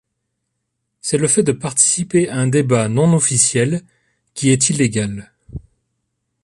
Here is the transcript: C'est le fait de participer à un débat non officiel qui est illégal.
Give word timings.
C'est 0.99 1.19
le 1.19 1.27
fait 1.27 1.43
de 1.43 1.51
participer 1.51 2.27
à 2.27 2.37
un 2.37 2.47
débat 2.47 2.87
non 2.89 3.13
officiel 3.13 3.83
qui 4.33 4.49
est 4.49 4.71
illégal. 4.71 5.31